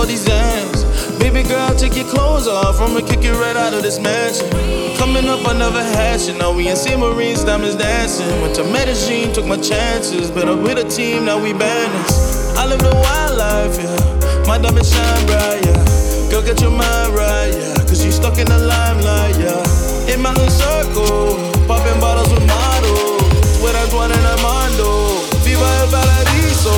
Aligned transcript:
for 0.00 0.06
these 0.06 0.24
dance. 0.24 0.84
Baby 1.18 1.42
girl, 1.42 1.74
take 1.74 1.94
your 1.94 2.06
clothes 2.06 2.48
off. 2.48 2.80
I'ma 2.80 3.00
kick 3.06 3.22
you 3.22 3.34
right 3.34 3.56
out 3.56 3.74
of 3.74 3.82
this 3.82 3.98
mansion. 3.98 4.48
Coming 4.96 5.26
up 5.28 5.44
another 5.46 5.82
hash, 5.82 6.28
and 6.28 6.38
now 6.38 6.52
we 6.56 6.68
in 6.68 6.76
St. 6.76 6.98
Marie's, 6.98 7.44
diamonds 7.44 7.76
dancing. 7.76 8.28
Went 8.40 8.54
to 8.56 8.64
Medellin, 8.64 9.32
took 9.34 9.46
my 9.46 9.58
chances. 9.58 10.30
Better 10.30 10.56
with 10.56 10.78
a 10.78 10.88
team, 10.88 11.26
now 11.26 11.38
we 11.42 11.52
bandits. 11.52 12.56
I 12.56 12.66
live 12.66 12.80
the 12.80 12.94
wildlife, 13.04 13.76
yeah. 13.76 14.46
My 14.48 14.56
diamonds 14.56 14.90
shine 14.90 15.26
bright, 15.26 15.60
yeah. 15.68 16.30
Girl, 16.30 16.42
get 16.42 16.60
your 16.60 16.70
mind 16.72 17.12
right, 17.12 17.52
yeah. 17.52 17.76
Cause 17.88 18.02
you 18.04 18.12
stuck 18.12 18.38
in 18.38 18.46
the 18.46 18.58
limelight, 18.58 19.36
yeah. 19.36 20.12
In 20.12 20.22
my 20.22 20.32
little 20.32 20.48
circle, 20.48 21.36
popping 21.68 22.00
bottles 22.00 22.30
with 22.32 22.46
models. 22.46 23.60
With 23.62 23.76
Antoine 23.76 24.12
and 24.12 24.26
Armando. 24.32 25.20
Viva 25.44 25.68
el 25.82 25.88
Paradiso. 25.92 26.76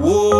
Whoa. 0.00 0.39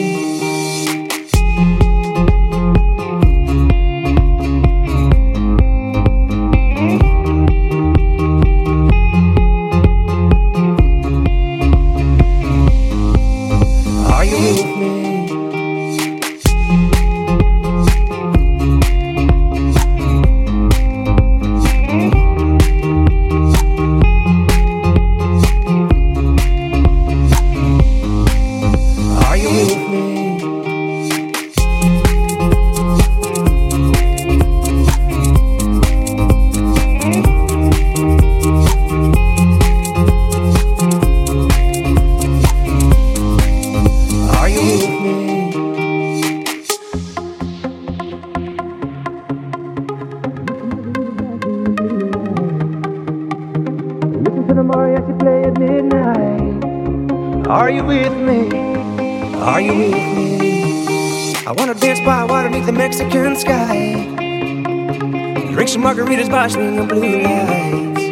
watching 66.51 66.87
blue 66.87 67.21
lights. 67.21 68.03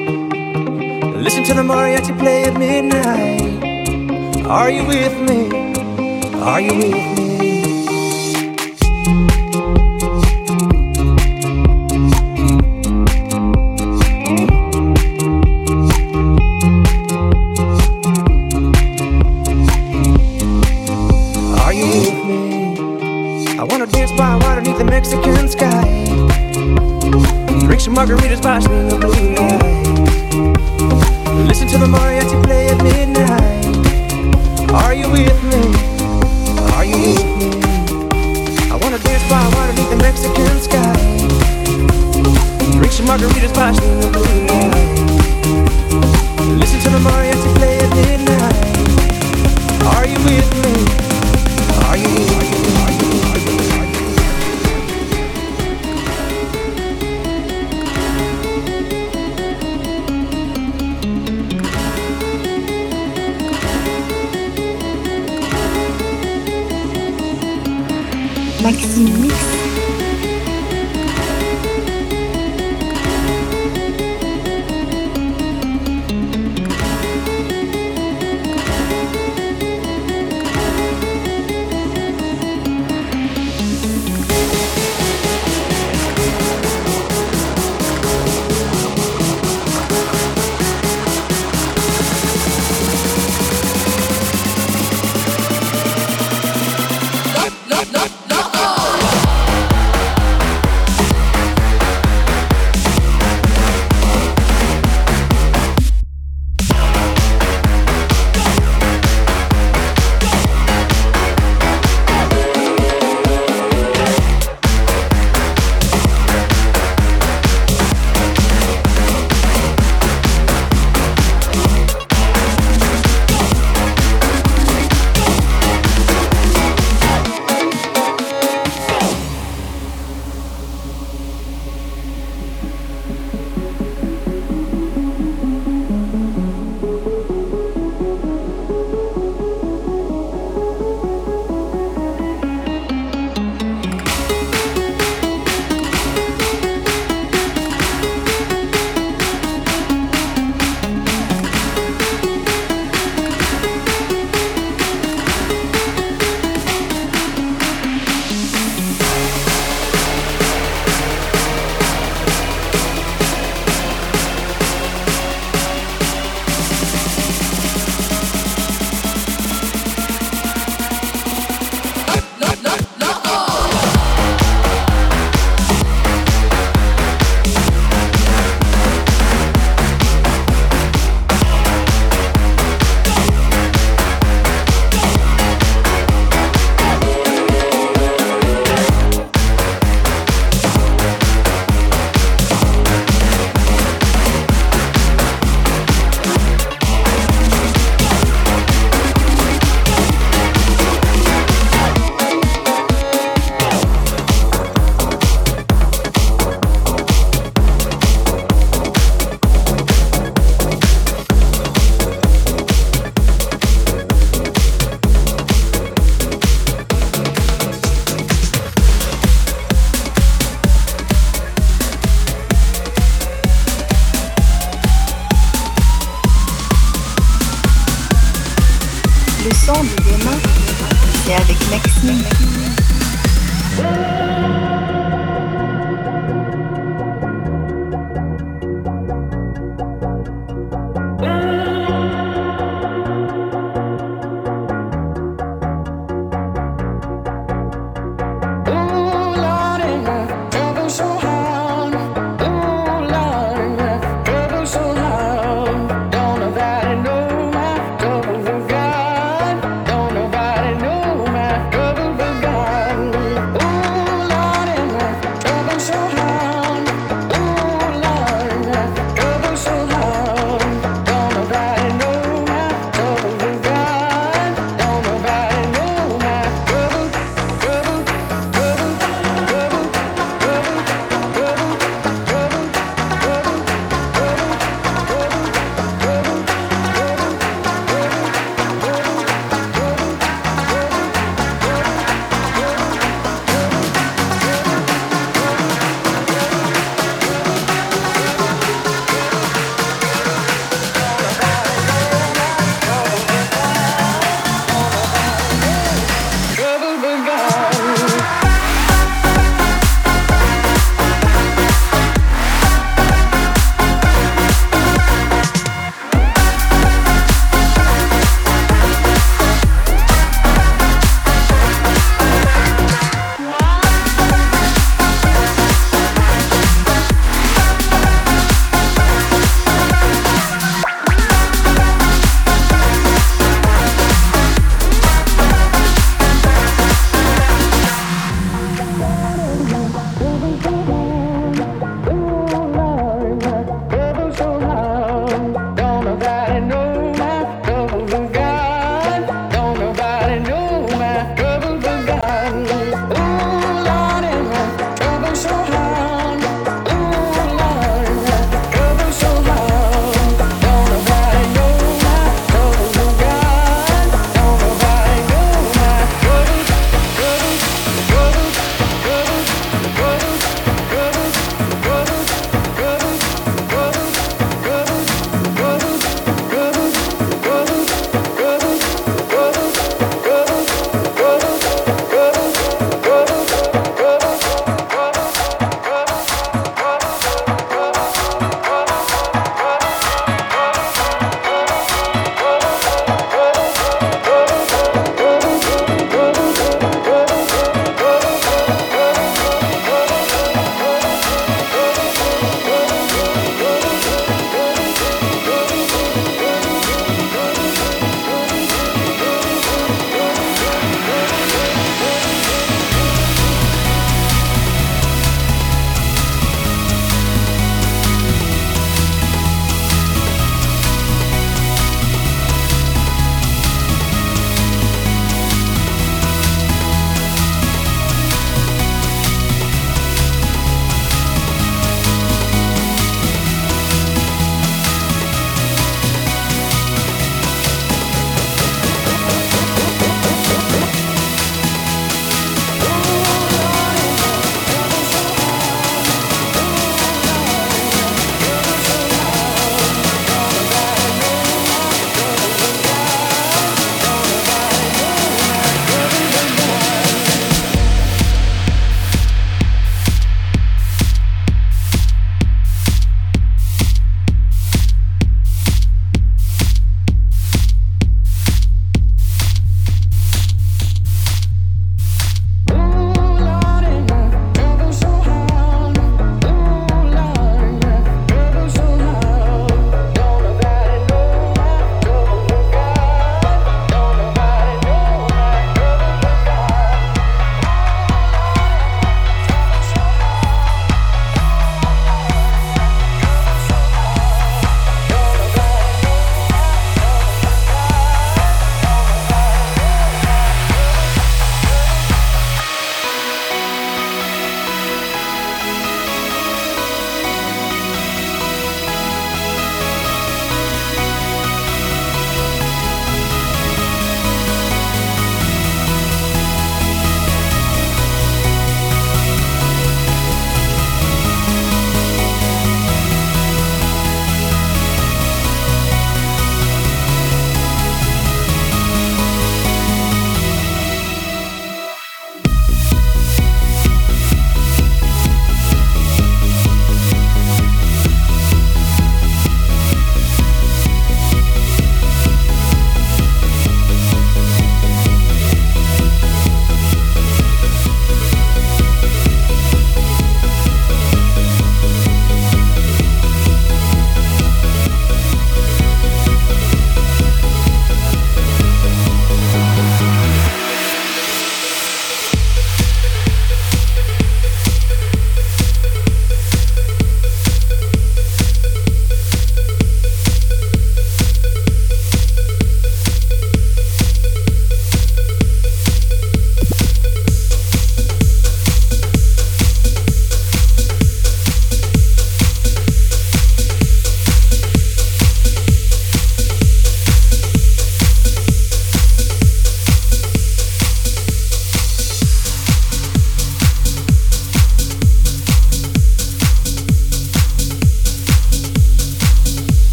Listen 1.24 1.43
to 1.43 1.53
the 1.53 1.62
mariachi 1.62 2.17
play 2.17 2.43
at 2.46 2.58
midnight. 2.58 3.63
Are 4.46 4.69
you 4.69 4.86
with 4.86 5.19
me? 5.29 5.50
Are 6.41 6.62
you 6.62 6.74
with 6.77 6.93
me? 6.93 7.18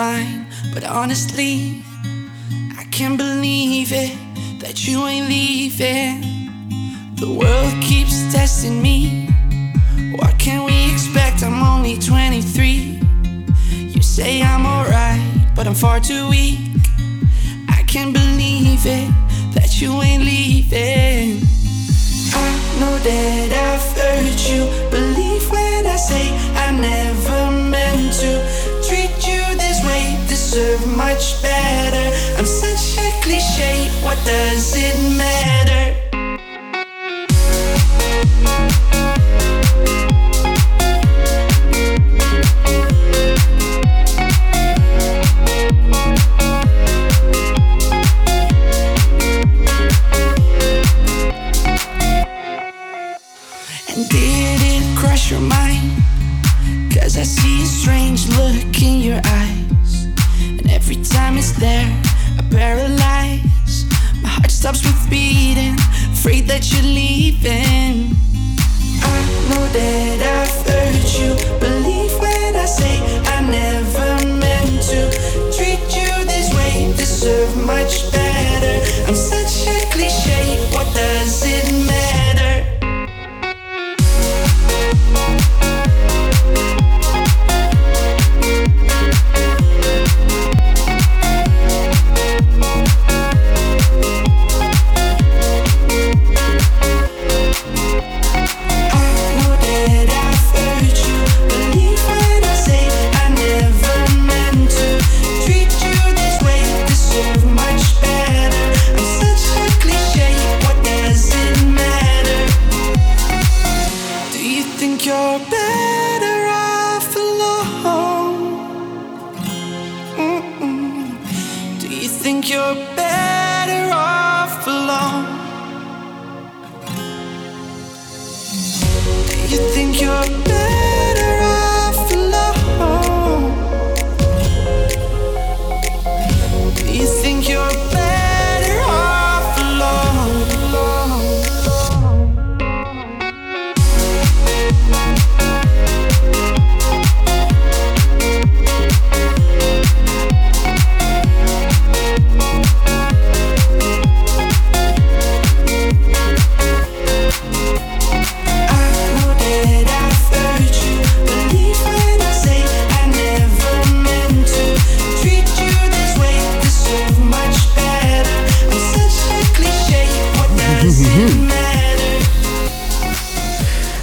Fine, 0.00 0.46
but 0.72 0.82
honestly, 0.82 1.84
I 2.78 2.84
can't 2.90 3.18
believe 3.18 3.92
it 3.92 4.16
that 4.60 4.86
you 4.86 5.06
ain't 5.06 5.28
leaving. 5.28 6.29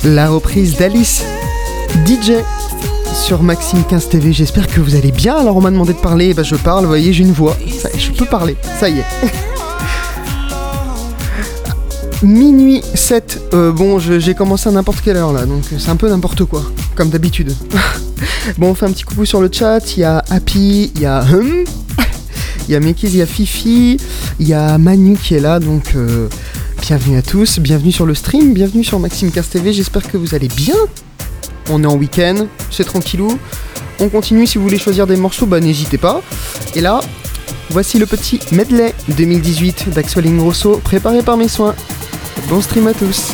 La 0.08 0.30
reprise 0.30 0.78
d'Alice 0.78 1.26
DJ 2.06 2.32
sur 3.14 3.44
Maxime 3.44 3.84
15 3.84 4.08
TV. 4.08 4.32
J'espère 4.32 4.68
que 4.68 4.80
vous 4.80 4.96
allez 4.96 5.12
bien. 5.12 5.36
Alors 5.36 5.58
on 5.58 5.62
m'a 5.62 5.70
demandé 5.70 5.92
de 5.92 5.98
parler, 5.98 6.34
bah 6.34 6.44
je 6.44 6.56
parle, 6.56 6.84
vous 6.84 6.88
voyez, 6.88 7.12
j'ai 7.12 7.26
une 7.26 7.34
voix. 7.34 7.58
Je 7.98 8.12
peux 8.12 8.26
parler, 8.26 8.56
ça 8.80 8.88
y 8.88 9.00
est. 9.00 9.06
Minuit 12.24 12.82
7. 12.94 13.50
Euh, 13.54 13.74
bon, 13.74 14.00
j'ai 14.00 14.34
commencé 14.34 14.70
à 14.70 14.72
n'importe 14.72 15.02
quelle 15.02 15.18
heure 15.18 15.34
là, 15.34 15.46
donc 15.46 15.64
c'est 15.78 15.90
un 15.90 15.98
peu 15.98 16.10
n'importe 16.10 16.46
quoi, 16.46 16.64
comme 16.96 17.10
d'habitude. 17.10 17.54
bon, 18.58 18.70
on 18.70 18.76
fait 18.76 18.86
un 18.86 18.92
petit 18.92 19.04
coucou 19.04 19.26
sur 19.26 19.42
le 19.42 19.50
chat. 19.52 19.98
Il 19.98 20.00
y 20.00 20.06
a 20.06 20.24
Happy, 20.30 20.90
il 20.96 21.02
y 21.02 21.06
a 21.06 21.20
Hum, 21.22 21.66
il 22.70 22.72
y 22.72 22.76
a 22.76 22.80
Mekiz, 22.80 23.14
il 23.14 23.18
y 23.18 23.22
a 23.22 23.26
Fifi, 23.26 23.98
il 24.40 24.48
y 24.48 24.54
a 24.54 24.78
Manu 24.78 25.18
qui 25.22 25.36
est 25.36 25.42
là, 25.42 25.60
donc 25.60 25.96
euh, 25.98 26.30
bienvenue 26.88 27.18
à 27.18 27.22
tous, 27.22 27.60
bienvenue 27.60 27.92
sur 27.92 28.06
le 28.06 28.16
stream, 28.16 28.54
bienvenue 28.54 28.82
sur 28.82 28.98
Maxime 28.98 29.30
15 29.30 29.50
TV. 29.50 29.74
J'espère 29.74 30.10
que 30.10 30.16
vous 30.16 30.36
allez 30.36 30.48
bien. 30.48 30.74
On 31.70 31.84
est 31.84 31.86
en 31.86 31.98
week-end, 31.98 32.48
c'est 32.72 32.86
tranquillou. 32.86 33.38
On 34.00 34.08
continue, 34.08 34.48
si 34.48 34.58
vous 34.58 34.64
voulez 34.64 34.78
choisir 34.78 35.06
des 35.06 35.18
morceaux, 35.18 35.46
bah 35.46 35.60
n'hésitez 35.60 35.98
pas. 35.98 36.22
Et 36.76 36.80
là, 36.80 37.02
voici 37.72 38.00
le 38.00 38.06
petit 38.06 38.40
medley 38.54 38.94
2018 39.10 39.90
d'Axel 39.90 40.28
Ingrosso, 40.28 40.80
préparé 40.82 41.24
par 41.24 41.36
mes 41.36 41.50
soins. 41.50 41.76
Bon 42.48 42.62
stream 42.62 42.88
à 42.88 42.94
tous. 42.94 43.34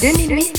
2008, 0.00 0.55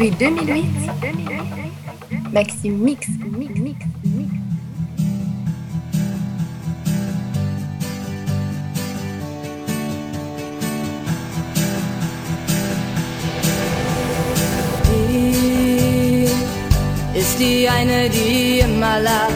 Depuis 0.00 0.16
2008, 0.16 0.64
Maxime 2.32 2.80
Mix. 2.82 3.06
Mix, 3.20 3.52
Mix, 3.60 3.84
Mix. 4.02 4.32
Die 14.88 16.24
ist 17.18 17.38
die 17.38 17.68
eine, 17.68 18.08
die 18.08 18.60
immer 18.60 19.00
lacht, 19.00 19.34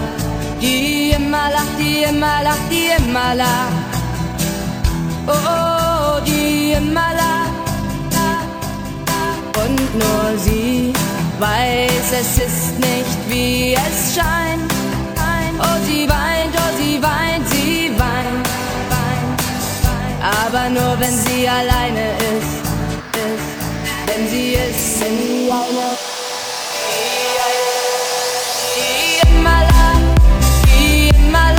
die 0.63 1.11
immer 1.11 1.51
lacht, 1.53 1.79
die 1.79 2.05
immer 2.09 2.43
lacht, 2.43 2.71
die 2.71 2.89
immer 3.05 3.35
lacht. 3.35 3.75
Oh, 5.27 5.31
oh, 5.31 6.17
oh 6.17 6.21
die 6.25 6.73
immer 6.73 7.13
lacht 7.15 7.34
nur 9.95 10.39
sie 10.39 10.93
weiß, 11.39 12.13
es 12.21 12.39
ist 12.39 12.79
nicht 12.79 13.19
wie 13.29 13.75
es 13.75 14.15
scheint. 14.15 14.73
Oh, 15.59 15.79
sie 15.87 16.09
weint, 16.09 16.55
oh, 16.57 16.73
sie 16.79 17.01
weint, 17.03 17.49
sie 17.49 17.91
weint. 17.97 18.49
Aber 20.43 20.69
nur 20.69 20.99
wenn 20.99 21.13
sie 21.13 21.49
alleine 21.49 22.13
ist, 22.33 22.65
ist 23.25 23.51
denn 24.09 24.29
sie 24.29 24.55
ist 24.55 25.03
in 25.03 25.49
Love. 25.49 25.97
Immer 29.29 29.63
die 30.67 31.09
immer. 31.09 31.55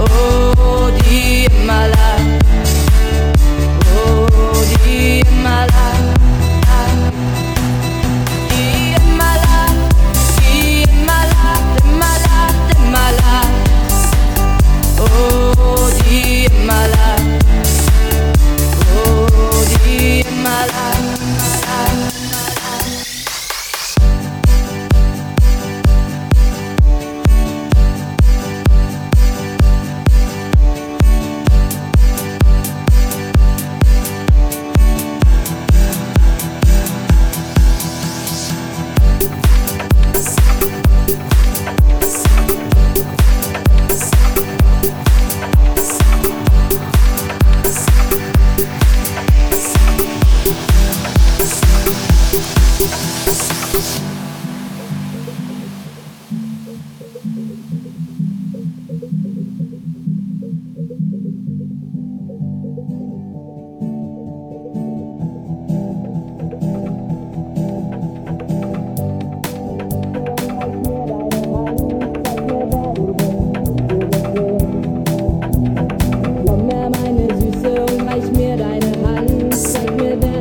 Oh, 0.00 0.90
die 1.00 1.46
immer. 1.46 2.07
my 5.42 5.66
life. 5.66 5.97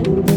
Thank 0.08 0.30
you. 0.32 0.37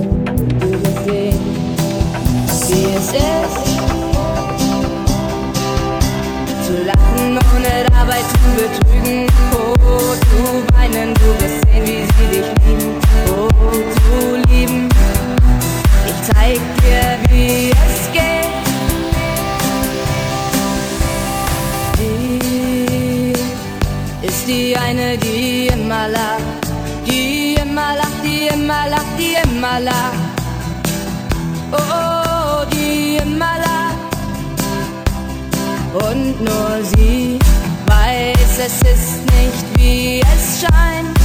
nur 36.41 36.85
sie 36.85 37.39
weiß, 37.87 38.59
es 38.67 38.77
ist 38.83 39.21
nicht 39.37 39.65
wie 39.77 40.21
es 40.21 40.61
scheint. 40.61 41.19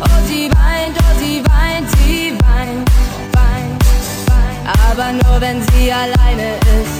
Oh, 0.00 0.26
sie 0.28 0.50
weint, 0.50 0.96
oh, 0.98 1.18
sie 1.18 1.42
weint, 1.44 1.88
sie 1.98 2.32
weint, 2.32 2.90
weint, 3.32 3.84
weint. 4.28 4.78
Aber 4.90 5.12
nur 5.12 5.40
wenn 5.40 5.62
sie 5.68 5.92
alleine 5.92 6.56
ist. 6.80 6.95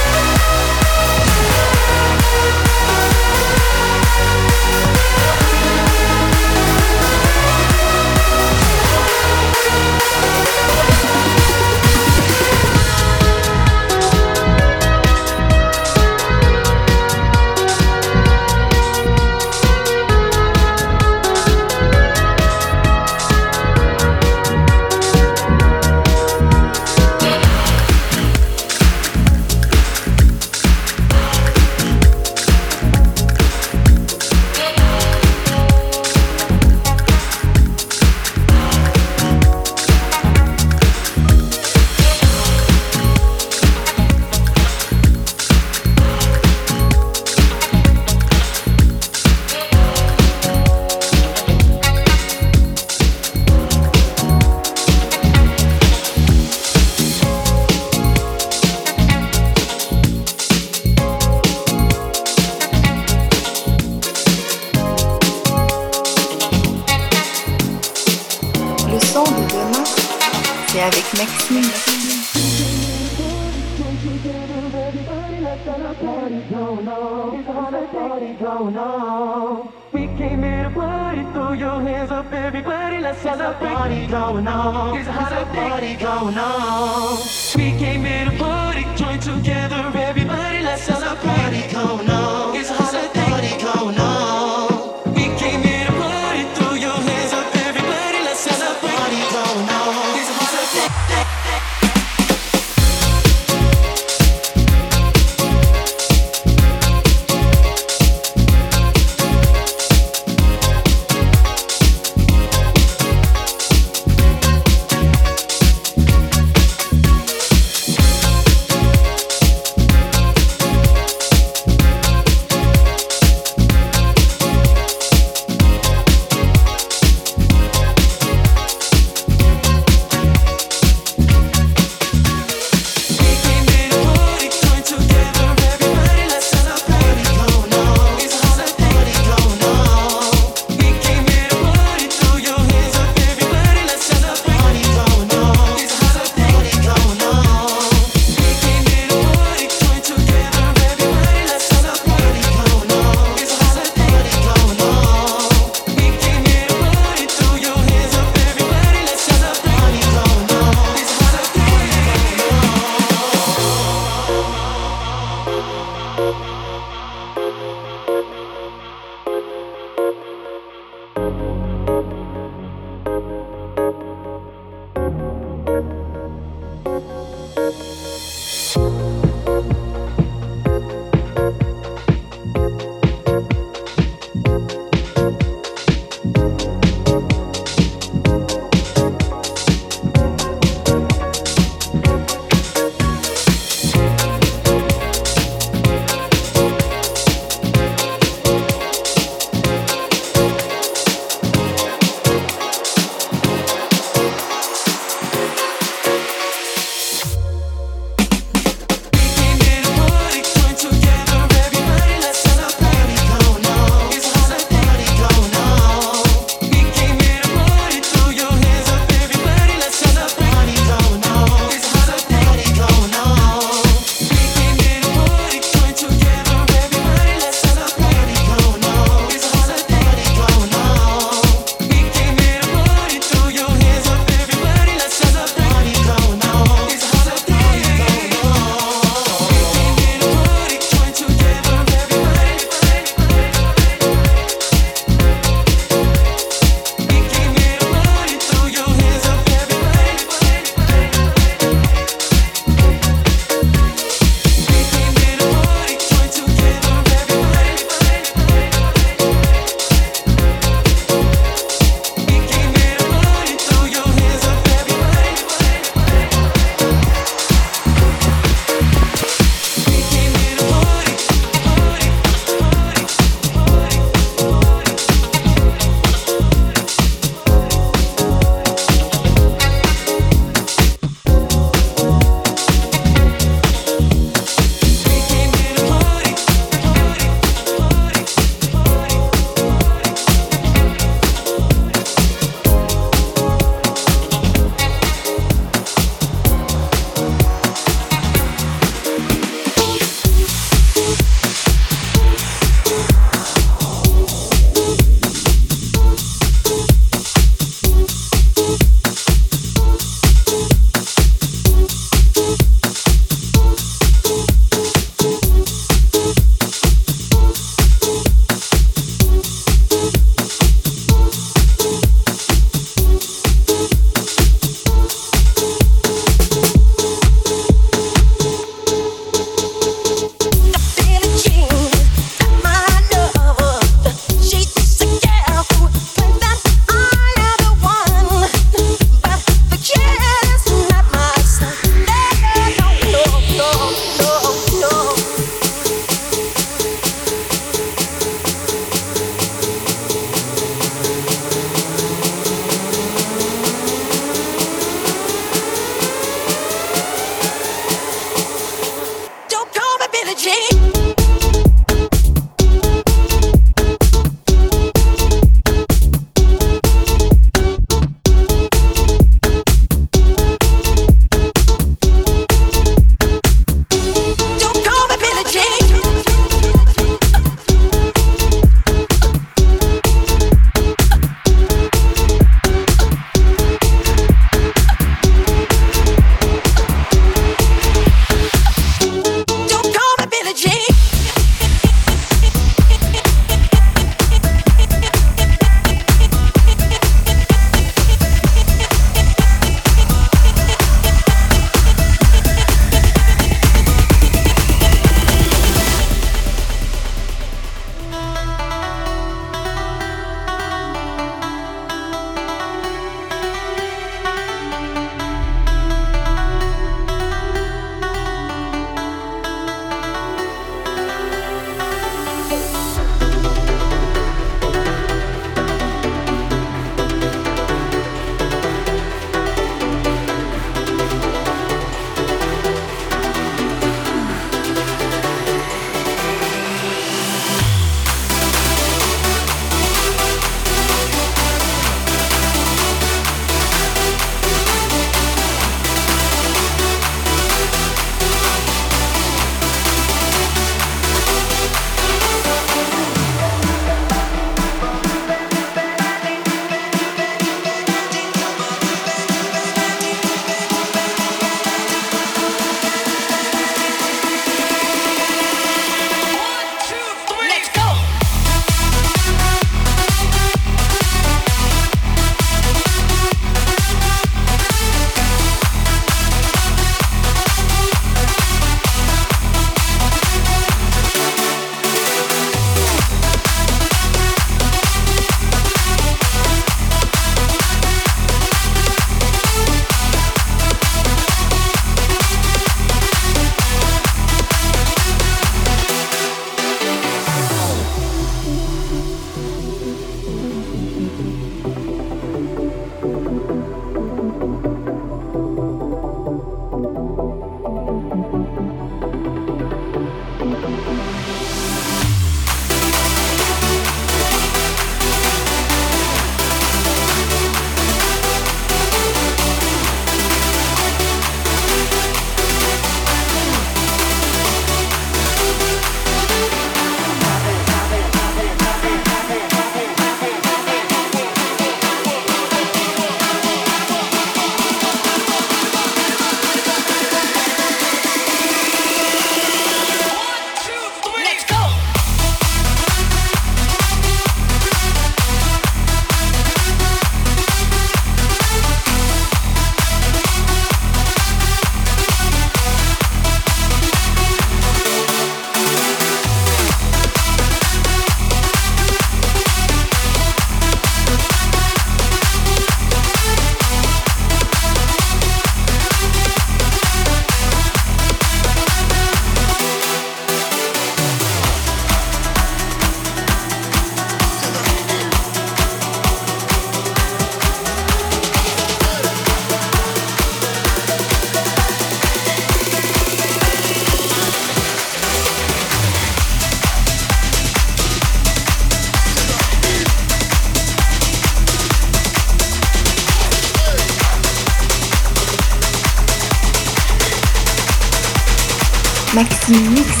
Mix. 599.51 600.00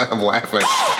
I'm 0.10 0.22
laughing. 0.22 0.99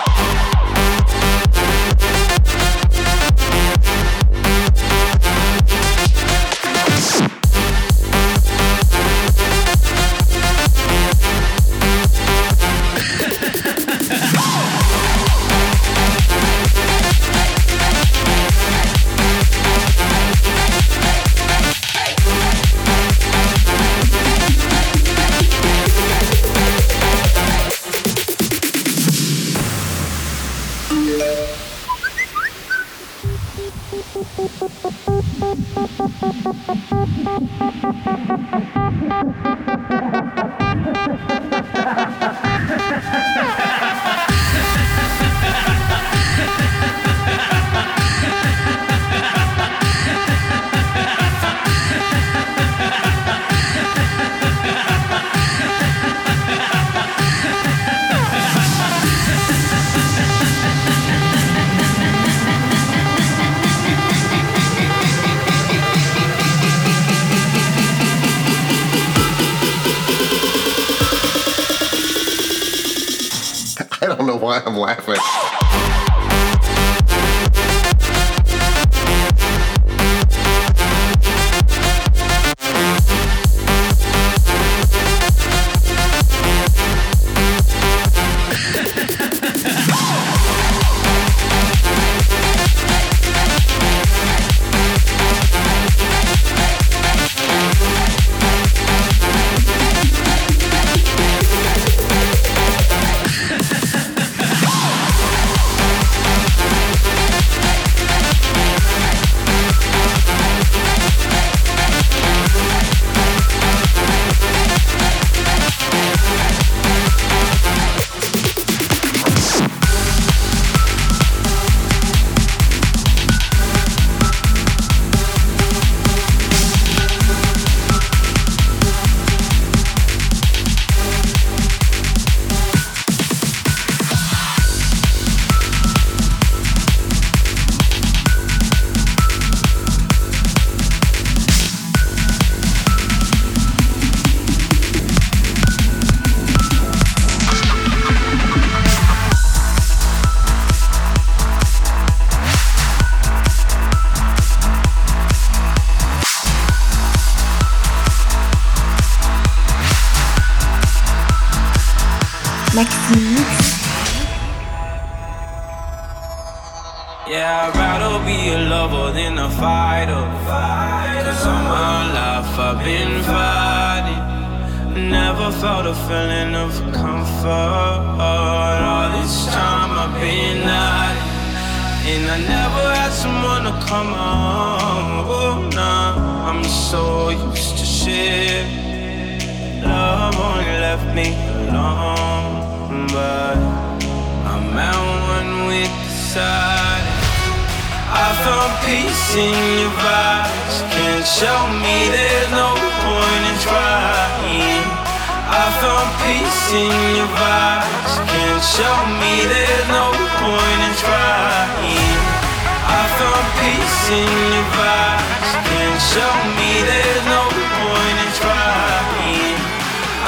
show 216.15 216.35
me 216.59 216.71
there's 216.91 217.25
no 217.37 217.43
point 217.79 218.19
in 218.25 218.31
trying. 218.43 219.59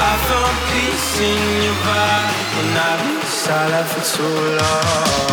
I 0.09 0.11
found 0.27 0.55
peace 0.71 1.13
in 1.19 1.41
your 1.65 1.77
vibe, 1.83 2.31
and 2.59 2.71
I've 2.87 3.01
been 3.03 3.27
silent 3.27 3.87
for 3.91 4.03
too 4.15 4.35
long. 4.59 5.32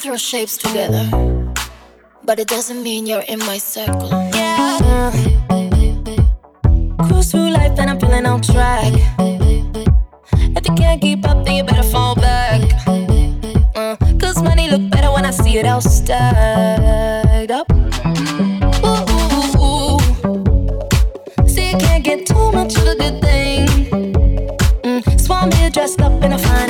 throw 0.00 0.16
shapes 0.16 0.56
together, 0.56 1.04
but 2.24 2.38
it 2.38 2.48
doesn't 2.48 2.82
mean 2.82 3.06
you're 3.06 3.24
in 3.28 3.38
my 3.40 3.58
circle. 3.58 4.08
Yeah. 4.34 5.10
Cruise 7.04 7.30
through 7.30 7.50
life 7.50 7.78
and 7.78 7.90
I'm 7.90 8.00
feeling 8.00 8.24
on 8.24 8.40
track. 8.40 8.94
If 10.56 10.66
you 10.66 10.74
can't 10.74 11.02
keep 11.02 11.28
up, 11.28 11.44
then 11.44 11.56
you 11.56 11.64
better 11.64 11.82
fall 11.82 12.14
back. 12.14 12.62
Uh, 13.76 13.96
Cause 14.18 14.42
money 14.42 14.70
look 14.70 14.88
better 14.90 15.12
when 15.12 15.26
I 15.26 15.32
see 15.32 15.58
it 15.58 15.66
all 15.66 15.82
stacked 15.82 17.50
up. 17.50 17.70
Ooh, 18.90 19.04
ooh, 19.36 19.52
ooh. 19.60 19.98
See, 21.46 21.72
you 21.72 21.76
can't 21.76 22.02
get 22.02 22.26
too 22.26 22.52
much 22.52 22.74
of 22.78 22.86
a 22.86 22.96
good 22.96 23.20
thing. 23.20 23.66
Mm, 24.82 25.20
Swan 25.20 25.52
here 25.52 25.68
dressed 25.68 26.00
up 26.00 26.22
in 26.24 26.30
the 26.30 26.38
finest 26.38 26.69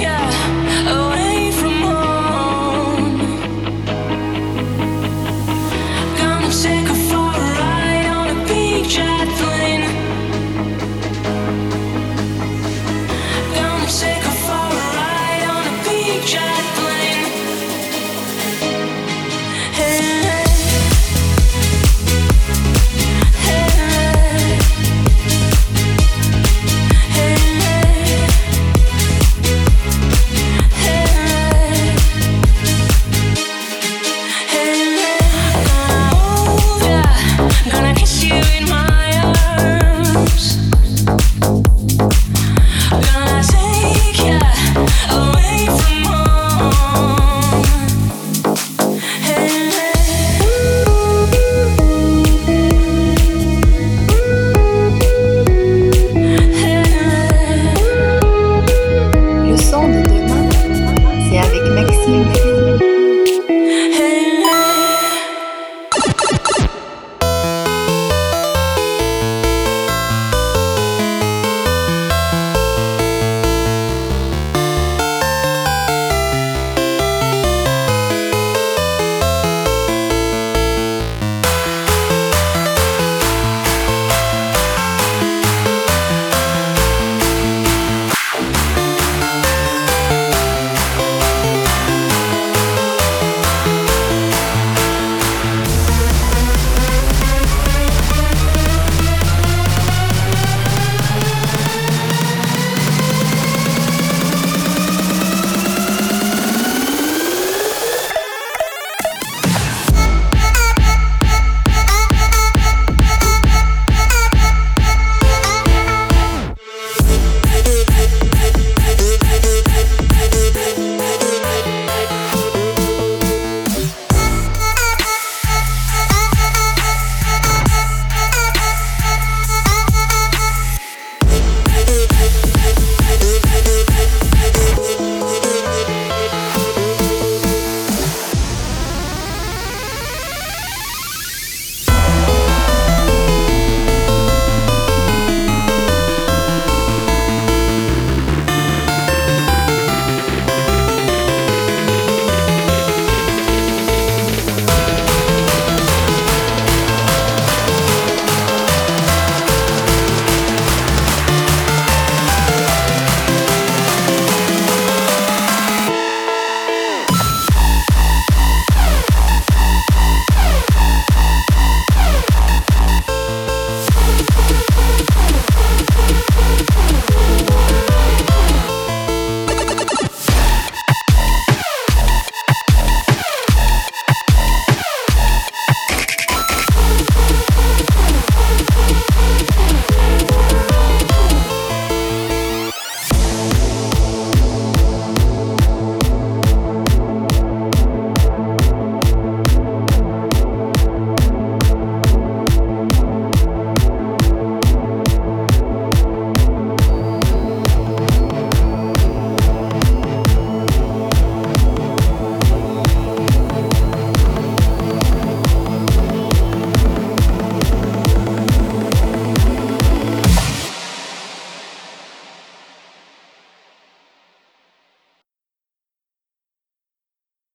care. 0.00 0.29